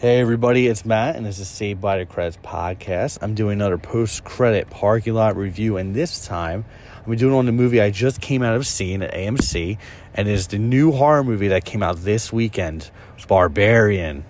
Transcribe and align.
Hey 0.00 0.20
everybody, 0.20 0.68
it's 0.68 0.84
Matt, 0.84 1.16
and 1.16 1.26
this 1.26 1.40
is 1.40 1.48
Saved 1.48 1.80
by 1.80 1.98
the 1.98 2.06
Credits 2.06 2.36
podcast. 2.36 3.18
I'm 3.20 3.34
doing 3.34 3.54
another 3.54 3.78
post-credit 3.78 4.70
parking 4.70 5.14
lot 5.14 5.34
review, 5.36 5.76
and 5.76 5.92
this 5.92 6.24
time 6.24 6.64
I'm 7.04 7.16
doing 7.16 7.34
on 7.34 7.46
the 7.46 7.52
movie 7.52 7.80
I 7.80 7.90
just 7.90 8.20
came 8.20 8.44
out 8.44 8.54
of 8.54 8.64
seeing 8.64 9.02
at 9.02 9.12
AMC, 9.12 9.76
and 10.14 10.28
it 10.28 10.30
is 10.30 10.46
the 10.46 10.58
new 10.60 10.92
horror 10.92 11.24
movie 11.24 11.48
that 11.48 11.64
came 11.64 11.82
out 11.82 11.96
this 11.96 12.32
weekend, 12.32 12.92
Barbarian. 13.26 14.24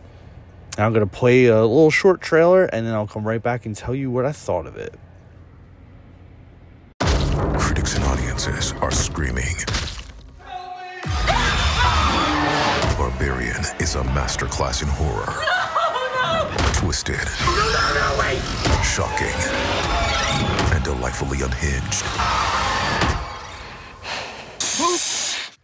I'm 0.78 0.94
to 0.94 1.06
play 1.06 1.44
a 1.44 1.60
little 1.60 1.90
short 1.90 2.22
trailer, 2.22 2.64
and 2.64 2.86
then 2.86 2.94
I'll 2.94 3.06
come 3.06 3.28
right 3.28 3.42
back 3.42 3.66
and 3.66 3.76
tell 3.76 3.94
you 3.94 4.10
what 4.10 4.24
I 4.24 4.32
thought 4.32 4.64
of 4.64 4.78
it. 4.78 4.94
Critics 7.58 7.94
and 7.94 8.04
audiences 8.04 8.72
are 8.80 8.90
screaming. 8.90 9.56
Barbarian 13.18 13.64
is 13.80 13.96
a 13.96 14.02
masterclass 14.14 14.80
in 14.80 14.88
horror. 14.88 15.26
Oh, 16.30 16.72
Twisted, 16.74 17.16
shocking, 18.84 19.34
and 20.72 20.84
delightfully 20.84 21.42
unhinged. 21.42 22.04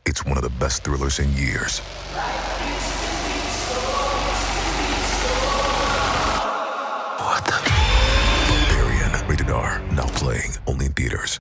It's 0.04 0.24
one 0.24 0.36
of 0.36 0.42
the 0.42 0.52
best 0.58 0.82
thrillers 0.82 1.20
in 1.20 1.32
years. 1.34 1.78
What 7.20 7.44
the? 7.44 7.60
Barbarian, 8.48 9.28
rated 9.28 9.50
R, 9.50 9.80
now 9.92 10.06
playing 10.06 10.52
only 10.66 10.86
in 10.86 10.92
theaters. 10.92 11.38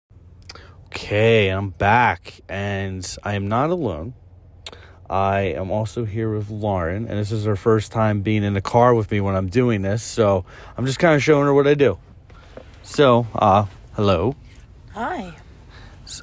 Okay, 0.88 1.50
I'm 1.50 1.72
back, 1.72 2.42
and 2.50 3.18
I 3.24 3.34
am 3.34 3.48
not 3.48 3.72
alone. 3.72 4.14
I 5.14 5.54
am 5.56 5.70
also 5.70 6.06
here 6.06 6.34
with 6.34 6.50
Lauren, 6.50 7.08
and 7.08 7.20
this 7.20 7.32
is 7.32 7.46
her 7.46 7.56
first 7.56 7.92
time 7.92 8.22
being 8.22 8.44
in 8.44 8.56
the 8.56 8.62
car 8.62 8.96
with 8.96 9.12
me 9.12 9.22
when 9.22 9.36
I'm 9.36 9.48
doing 9.48 9.84
this, 9.84 10.02
so 10.02 10.44
I'm 10.76 10.88
just 10.88 10.98
kind 10.98 11.14
of 11.14 11.22
showing 11.22 11.46
her 11.46 11.54
what 11.54 11.68
I 11.68 11.76
do. 11.76 12.00
So, 12.82 13.28
uh, 13.36 13.68
hello. 13.92 14.36
Hi. 14.94 15.36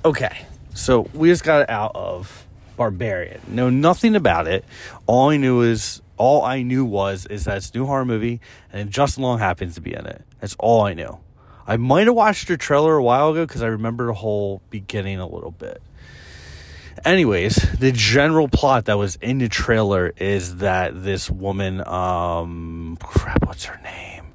Okay, 0.05 0.37
so 0.75 1.03
we 1.15 1.29
just 1.29 1.45
got 1.45 1.71
out 1.71 1.93
of 1.95 2.49
Barbarian. 2.77 3.41
Know 3.47 3.71
nothing 3.71 4.17
about 4.17 4.49
it. 4.49 4.65
All 5.07 5.31
I 5.31 5.37
knew 5.37 5.63
is 5.63 6.03
all 6.17 6.43
I 6.43 6.63
knew 6.63 6.85
was 6.85 7.27
is 7.27 7.45
that 7.45 7.59
it's 7.59 7.71
a 7.71 7.79
new 7.79 7.87
horror 7.87 8.05
movie, 8.05 8.41
and 8.73 8.91
Justin 8.91 9.23
Long 9.23 9.39
happens 9.39 9.77
to 9.77 9.81
be 9.81 9.95
in 9.95 10.05
it. 10.05 10.25
That's 10.41 10.57
all 10.59 10.83
I 10.83 10.95
knew. 10.95 11.17
I 11.65 11.77
might 11.77 12.09
have 12.09 12.17
watched 12.17 12.49
your 12.49 12.59
trailer 12.59 12.97
a 12.97 13.05
while 13.05 13.31
ago 13.31 13.47
because 13.47 13.63
I 13.63 13.69
remember 13.69 14.07
the 14.07 14.15
whole 14.15 14.63
beginning 14.69 15.21
a 15.21 15.29
little 15.29 15.53
bit. 15.53 15.81
Anyways, 17.05 17.57
the 17.79 17.93
general 17.93 18.47
plot 18.47 18.85
that 18.85 18.99
was 18.99 19.17
in 19.17 19.39
the 19.39 19.49
trailer 19.49 20.13
is 20.19 20.57
that 20.57 21.03
this 21.03 21.31
woman, 21.31 21.87
um, 21.87 22.99
crap, 23.03 23.47
what's 23.47 23.65
her 23.65 23.81
name? 23.83 24.27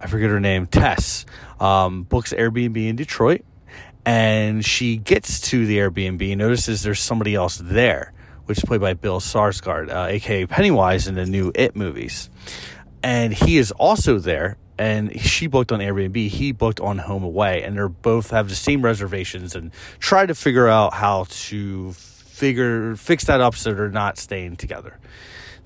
I 0.00 0.08
forget 0.08 0.30
her 0.30 0.40
name. 0.40 0.66
Tess 0.66 1.24
um, 1.60 2.02
books 2.02 2.32
Airbnb 2.32 2.76
in 2.76 2.96
Detroit, 2.96 3.44
and 4.04 4.64
she 4.64 4.96
gets 4.96 5.40
to 5.50 5.66
the 5.66 5.78
Airbnb 5.78 6.36
notices 6.36 6.82
there's 6.82 7.00
somebody 7.00 7.36
else 7.36 7.58
there, 7.58 8.12
which 8.46 8.58
is 8.58 8.64
played 8.64 8.80
by 8.80 8.94
Bill 8.94 9.20
Skarsgård, 9.20 9.90
uh, 9.92 10.06
aka 10.06 10.46
Pennywise 10.46 11.06
in 11.06 11.14
the 11.14 11.26
new 11.26 11.52
It 11.54 11.76
movies, 11.76 12.28
and 13.02 13.32
he 13.32 13.56
is 13.56 13.70
also 13.72 14.18
there. 14.18 14.56
And 14.78 15.20
she 15.20 15.48
booked 15.48 15.72
on 15.72 15.80
Airbnb, 15.80 16.28
he 16.28 16.52
booked 16.52 16.80
on 16.80 16.98
Home 16.98 17.24
Away, 17.24 17.62
and 17.64 17.76
they're 17.76 17.88
both 17.88 18.30
have 18.30 18.48
the 18.48 18.54
same 18.54 18.82
reservations 18.82 19.54
and 19.56 19.72
try 19.98 20.24
to 20.24 20.34
figure 20.34 20.68
out 20.68 20.94
how 20.94 21.26
to 21.28 21.92
figure 21.92 22.94
fix 22.94 23.24
that 23.24 23.40
up 23.40 23.56
so 23.56 23.74
they're 23.74 23.90
not 23.90 24.16
staying 24.16 24.54
together 24.54 24.98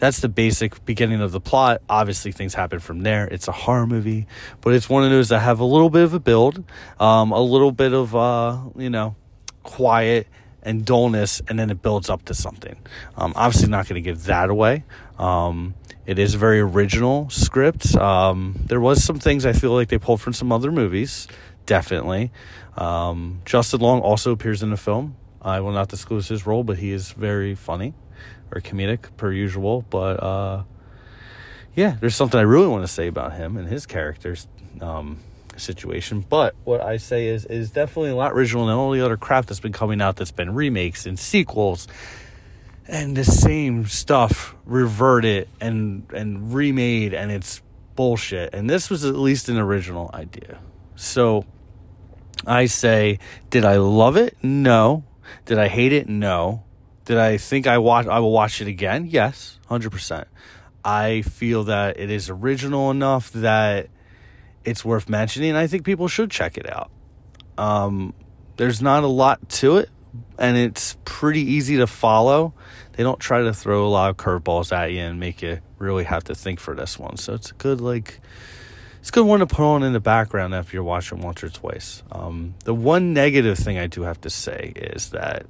that's 0.03 0.19
the 0.19 0.29
basic 0.29 0.85
beginning 0.85 1.21
of 1.21 1.31
the 1.31 1.39
plot. 1.39 1.81
Obviously, 1.89 2.33
things 2.33 2.55
happen 2.55 2.81
from 2.81 3.05
there. 3.05 3.25
It's 3.29 3.47
a 3.47 3.53
horror 3.53 3.87
movie, 3.87 4.27
but 4.61 4.75
it's 4.75 4.89
one 4.89 5.05
of 5.05 5.11
those 5.11 5.29
that 5.29 5.39
have 5.39 5.61
a 5.61 5.65
little 5.65 5.91
bit 5.91 6.03
of 6.03 6.13
a 6.13 6.19
build, 6.19 6.65
um, 6.99 7.31
a 7.31 7.41
little 7.41 7.71
bit 7.71 7.93
of 7.93 8.17
uh, 8.17 8.59
you 8.77 8.91
know, 8.91 9.15
quiet 9.63 10.27
and 10.63 10.85
dullness, 10.85 11.43
and 11.49 11.59
then 11.59 11.71
it 11.71 11.83
builds 11.83 12.09
up 12.09 12.25
to 12.27 12.35
something. 12.35 12.77
Um, 13.17 13.33
obviously, 13.37 13.69
not 13.69 13.89
going 13.89 14.03
to 14.03 14.09
give 14.09 14.25
that 14.25 14.51
away. 14.51 14.85
Um, 15.19 15.75
it 16.07 16.19
is 16.19 16.35
a 16.35 16.39
very 16.39 16.61
original 16.61 17.31
script. 17.31 17.95
Um, 17.97 18.61
there 18.67 18.81
was 18.81 19.05
some 19.05 19.19
things 19.19 19.47
I 19.47 19.53
feel 19.53 19.73
like 19.73 19.89
they 19.89 19.99
pulled 19.99 20.21
from 20.21 20.33
some 20.33 20.51
other 20.51 20.73
movies, 20.73 21.29
definitely. 21.67 22.33
Um, 22.77 23.41
Justin 23.45 23.81
Long 23.81 24.01
also 24.01 24.33
appears 24.33 24.63
in 24.63 24.71
the 24.71 24.77
film. 24.77 25.17
I 25.41 25.61
will 25.61 25.73
not 25.73 25.89
disclose 25.89 26.29
his 26.29 26.47
role, 26.47 26.65
but 26.65 26.79
he 26.79 26.93
is 26.93 27.13
very 27.13 27.55
funny 27.55 27.95
or 28.53 28.61
comedic 28.61 29.17
per 29.17 29.33
usual. 29.33 29.85
But 29.91 30.23
uh, 30.23 30.63
yeah, 31.75 31.97
there's 32.01 32.15
something 32.15 32.39
I 32.39 32.45
really 32.45 32.69
want 32.69 32.85
to 32.85 32.93
say 32.93 33.07
about 33.07 33.35
him 33.35 33.57
and 33.57 33.69
his 33.69 33.87
character's 33.87 34.47
um, 34.81 35.19
situation. 35.57 36.25
But 36.29 36.55
what 36.65 36.81
I 36.81 36.97
say 36.97 37.29
is 37.29 37.45
is 37.45 37.71
definitely 37.71 38.11
a 38.11 38.17
lot 38.17 38.33
original 38.33 38.67
than 38.67 38.75
all 38.77 38.91
the 38.91 39.01
other 39.01 39.17
crap 39.17 39.47
that's 39.47 39.61
been 39.61 39.73
coming 39.73 40.01
out 40.01 40.17
that's 40.17 40.33
been 40.33 40.55
remakes 40.55 41.07
and 41.07 41.19
sequels 41.19 41.89
and 42.89 43.17
the 43.17 43.25
same 43.25 43.87
stuff 43.87 44.55
reverted 44.65 45.49
and 45.61 46.07
and 46.13 46.53
remade 46.55 47.15
and 47.15 47.31
it's 47.31 47.63
bullshit. 47.95 48.55
And 48.55 48.69
this 48.69 48.91
was 48.91 49.05
at 49.05 49.15
least 49.15 49.49
an 49.49 49.59
original 49.59 50.11
idea. 50.13 50.61
So 50.97 51.45
I 52.47 52.67
say, 52.67 53.19
did 53.51 53.65
I 53.65 53.77
love 53.77 54.17
it? 54.17 54.37
No. 54.43 55.05
Did 55.47 55.59
I 55.59 55.69
hate 55.69 55.93
it? 55.93 56.09
No. 56.09 56.65
Did 57.05 57.19
I 57.19 57.37
think 57.37 57.67
I 57.67 57.79
watch 57.79 58.07
I 58.07 58.19
will 58.19 58.33
watch 58.33 58.61
it 58.61 58.69
again? 58.69 59.07
Yes, 59.07 59.59
100%. 59.69 60.27
I 60.85 61.23
feel 61.23 61.65
that 61.65 61.99
it 61.99 62.11
is 62.11 62.29
original 62.29 62.91
enough 62.91 63.31
that 63.33 63.89
it's 64.65 64.85
worth 64.85 65.09
mentioning. 65.09 65.57
I 65.57 65.67
think 65.67 65.85
people 65.85 66.09
should 66.09 66.31
check 66.31 66.57
it 66.57 66.71
out. 66.71 66.91
Um, 67.59 68.15
there's 68.57 68.83
not 68.83 69.05
a 69.05 69.09
lot 69.09 69.49
to 69.49 69.79
it, 69.79 69.91
and 70.39 70.57
it's 70.57 70.97
pretty 71.05 71.41
easy 71.41 71.77
to 71.79 71.87
follow. 71.87 72.55
They 72.93 73.03
don't 73.03 73.19
try 73.19 73.43
to 73.43 73.55
throw 73.55 73.87
a 73.87 73.89
lot 73.89 74.11
of 74.11 74.17
curveballs 74.17 74.77
at 74.77 74.93
you 74.93 75.01
and 75.01 75.19
make 75.19 75.43
you 75.43 75.61
really 75.79 76.05
have 76.05 76.25
to 76.25 76.35
think 76.35 76.61
for 76.61 76.75
this 76.75 76.99
one. 76.99 77.17
So 77.17 77.35
it's 77.35 77.51
a 77.51 77.55
good 77.55 77.81
like 77.81 78.21
it's 79.01 79.09
a 79.09 79.13
good 79.13 79.27
one 79.27 79.41
to 79.41 79.47
put 79.47 79.65
on 79.65 79.83
in 79.83 79.93
the 79.93 80.01
background 80.01 80.55
after 80.55 80.77
you're 80.77 80.85
watching 80.85 81.21
once 81.21 81.43
or 81.43 81.49
twice. 81.49 82.03
Um, 82.13 82.55
the 82.65 82.75
one 82.75 83.13
negative 83.13 83.59
thing 83.59 83.79
I 83.79 83.89
do 83.89 84.03
have 84.03 84.21
to 84.21 84.31
say 84.31 84.73
is 84.77 85.11
that 85.11 85.47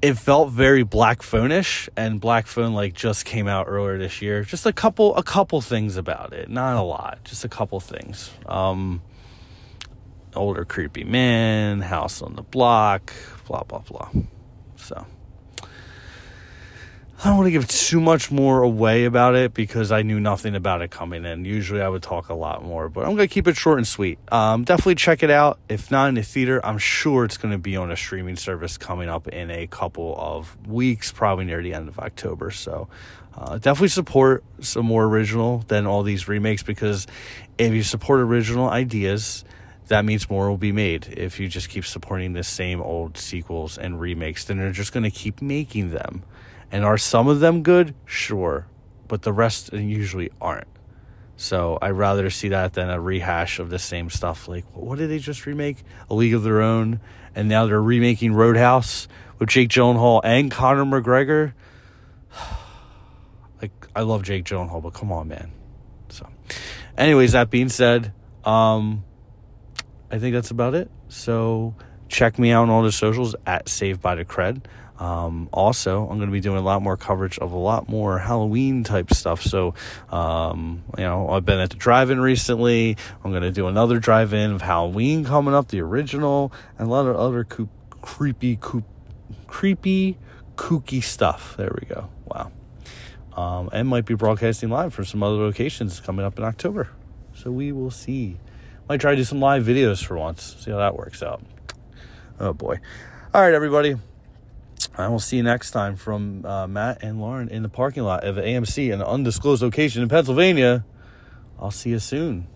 it 0.00 0.14
felt 0.14 0.50
very 0.50 0.82
black 0.82 1.22
phone-ish 1.22 1.88
and 1.96 2.20
black 2.20 2.46
phone 2.46 2.72
like 2.72 2.94
just 2.94 3.24
came 3.24 3.48
out 3.48 3.66
earlier 3.68 3.98
this 3.98 4.22
year. 4.22 4.42
Just 4.44 4.66
a 4.66 4.72
couple 4.72 5.16
a 5.16 5.22
couple 5.22 5.60
things 5.60 5.96
about 5.96 6.32
it. 6.32 6.48
Not 6.48 6.76
a 6.76 6.82
lot 6.82 7.24
just 7.24 7.44
a 7.44 7.48
couple 7.48 7.80
things. 7.80 8.30
Um 8.46 9.02
older 10.36 10.64
creepy 10.64 11.04
man 11.04 11.80
house 11.80 12.22
on 12.22 12.36
the 12.36 12.42
block 12.42 13.12
blah 13.46 13.62
blah 13.64 13.80
blah 13.80 14.10
I 17.20 17.24
don't 17.24 17.36
want 17.38 17.48
to 17.48 17.50
give 17.50 17.66
too 17.66 18.00
much 18.00 18.30
more 18.30 18.62
away 18.62 19.04
about 19.04 19.34
it 19.34 19.52
because 19.52 19.90
I 19.90 20.02
knew 20.02 20.20
nothing 20.20 20.54
about 20.54 20.82
it 20.82 20.92
coming 20.92 21.24
in. 21.24 21.44
Usually 21.44 21.80
I 21.80 21.88
would 21.88 22.02
talk 22.02 22.28
a 22.28 22.34
lot 22.34 22.62
more, 22.62 22.88
but 22.88 23.00
I'm 23.00 23.16
going 23.16 23.28
to 23.28 23.34
keep 23.34 23.48
it 23.48 23.56
short 23.56 23.78
and 23.78 23.88
sweet. 23.88 24.20
Um, 24.30 24.62
definitely 24.62 24.94
check 24.94 25.24
it 25.24 25.30
out. 25.30 25.58
If 25.68 25.90
not 25.90 26.10
in 26.10 26.14
the 26.14 26.22
theater, 26.22 26.64
I'm 26.64 26.78
sure 26.78 27.24
it's 27.24 27.36
going 27.36 27.50
to 27.50 27.58
be 27.58 27.76
on 27.76 27.90
a 27.90 27.96
streaming 27.96 28.36
service 28.36 28.78
coming 28.78 29.08
up 29.08 29.26
in 29.26 29.50
a 29.50 29.66
couple 29.66 30.14
of 30.16 30.56
weeks, 30.64 31.10
probably 31.10 31.44
near 31.44 31.60
the 31.60 31.74
end 31.74 31.88
of 31.88 31.98
October. 31.98 32.52
So 32.52 32.86
uh, 33.36 33.58
definitely 33.58 33.88
support 33.88 34.44
some 34.60 34.86
more 34.86 35.04
original 35.04 35.64
than 35.66 35.88
all 35.88 36.04
these 36.04 36.28
remakes 36.28 36.62
because 36.62 37.08
if 37.58 37.74
you 37.74 37.82
support 37.82 38.20
original 38.20 38.68
ideas, 38.68 39.44
that 39.88 40.04
means 40.04 40.30
more 40.30 40.48
will 40.48 40.58
be 40.58 40.72
made. 40.72 41.08
If 41.16 41.40
you 41.40 41.48
just 41.48 41.68
keep 41.68 41.84
supporting 41.84 42.32
the 42.32 42.44
same 42.44 42.80
old 42.80 43.18
sequels 43.18 43.76
and 43.76 44.00
remakes, 44.00 44.44
then 44.44 44.58
they're 44.58 44.70
just 44.70 44.92
going 44.92 45.04
to 45.04 45.10
keep 45.10 45.42
making 45.42 45.90
them. 45.90 46.22
And 46.70 46.84
are 46.84 46.98
some 46.98 47.28
of 47.28 47.40
them 47.40 47.62
good? 47.62 47.94
Sure. 48.04 48.66
But 49.08 49.22
the 49.22 49.32
rest 49.32 49.72
usually 49.72 50.30
aren't. 50.40 50.68
So 51.36 51.78
I'd 51.80 51.90
rather 51.90 52.30
see 52.30 52.48
that 52.48 52.74
than 52.74 52.90
a 52.90 53.00
rehash 53.00 53.58
of 53.58 53.70
the 53.70 53.78
same 53.78 54.10
stuff. 54.10 54.48
Like, 54.48 54.64
what 54.74 54.98
did 54.98 55.08
they 55.08 55.18
just 55.18 55.46
remake? 55.46 55.78
A 56.10 56.14
League 56.14 56.34
of 56.34 56.42
Their 56.42 56.60
Own. 56.60 57.00
And 57.34 57.48
now 57.48 57.66
they're 57.66 57.80
remaking 57.80 58.34
Roadhouse 58.34 59.08
with 59.38 59.48
Jake 59.48 59.68
Gyllenhaal 59.68 60.20
and 60.24 60.50
Conor 60.50 60.84
McGregor. 60.84 61.52
like, 63.62 63.70
I 63.94 64.02
love 64.02 64.24
Jake 64.24 64.44
Gyllenhaal, 64.44 64.82
but 64.82 64.92
come 64.92 65.12
on, 65.12 65.28
man. 65.28 65.52
So, 66.08 66.28
anyways, 66.96 67.32
that 67.32 67.50
being 67.50 67.68
said, 67.68 68.12
um, 68.44 69.04
I 70.10 70.18
think 70.18 70.34
that's 70.34 70.50
about 70.50 70.74
it. 70.74 70.90
So, 71.08 71.74
check 72.08 72.38
me 72.38 72.50
out 72.50 72.62
on 72.62 72.70
all 72.70 72.82
the 72.82 72.92
socials 72.92 73.36
at 73.46 73.68
Save 73.68 74.00
by 74.00 74.14
the 74.14 74.24
Cred. 74.24 74.62
Um, 74.98 75.48
also, 75.52 76.08
I'm 76.08 76.16
going 76.16 76.28
to 76.28 76.32
be 76.32 76.40
doing 76.40 76.58
a 76.58 76.62
lot 76.62 76.82
more 76.82 76.96
coverage 76.96 77.38
of 77.38 77.52
a 77.52 77.56
lot 77.56 77.88
more 77.88 78.18
Halloween 78.18 78.82
type 78.82 79.12
stuff. 79.12 79.42
So, 79.42 79.74
um, 80.10 80.82
you 80.96 81.04
know, 81.04 81.28
I've 81.28 81.44
been 81.44 81.60
at 81.60 81.70
the 81.70 81.76
drive-in 81.76 82.20
recently. 82.20 82.96
I'm 83.22 83.30
going 83.30 83.44
to 83.44 83.52
do 83.52 83.68
another 83.68 84.00
drive-in 84.00 84.50
of 84.50 84.62
Halloween 84.62 85.24
coming 85.24 85.54
up, 85.54 85.68
the 85.68 85.80
original, 85.82 86.52
and 86.78 86.88
a 86.88 86.90
lot 86.90 87.06
of 87.06 87.14
other 87.14 87.44
co- 87.44 87.68
creepy, 88.00 88.56
co- 88.56 88.84
creepy, 89.46 90.18
kooky 90.56 91.00
stuff. 91.00 91.54
There 91.56 91.70
we 91.80 91.86
go. 91.86 92.08
Wow. 92.26 92.50
um, 93.36 93.70
and 93.72 93.86
might 93.86 94.04
be 94.04 94.14
broadcasting 94.14 94.68
live 94.68 94.92
from 94.92 95.04
some 95.04 95.22
other 95.22 95.36
locations 95.36 96.00
coming 96.00 96.24
up 96.26 96.38
in 96.38 96.44
October. 96.44 96.88
So 97.34 97.52
we 97.52 97.70
will 97.70 97.92
see. 97.92 98.38
Might 98.88 99.00
try 99.00 99.10
to 99.10 99.16
do 99.16 99.24
some 99.24 99.40
live 99.40 99.64
videos 99.64 100.02
for 100.02 100.16
once. 100.16 100.56
See 100.60 100.70
how 100.70 100.78
that 100.78 100.96
works 100.96 101.22
out. 101.22 101.42
Oh 102.40 102.52
boy. 102.52 102.78
All 103.34 103.42
right, 103.42 103.52
everybody. 103.52 103.96
I 104.96 105.08
will 105.08 105.20
see 105.20 105.36
you 105.36 105.42
next 105.42 105.72
time 105.72 105.96
from 105.96 106.44
uh, 106.44 106.66
Matt 106.66 107.02
and 107.02 107.20
Lauren 107.20 107.48
in 107.48 107.62
the 107.62 107.68
parking 107.68 108.02
lot 108.02 108.24
of 108.24 108.36
AMC 108.36 108.92
an 108.92 109.02
undisclosed 109.02 109.62
location 109.62 110.02
in 110.02 110.08
Pennsylvania. 110.08 110.84
I'll 111.58 111.70
see 111.70 111.90
you 111.90 111.98
soon. 111.98 112.46